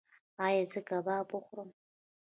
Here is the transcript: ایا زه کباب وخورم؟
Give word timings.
ایا 0.45 0.63
زه 0.71 0.79
کباب 0.87 1.27
وخورم؟ 1.33 1.69